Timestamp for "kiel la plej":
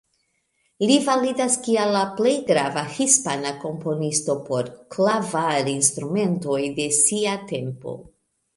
1.67-2.31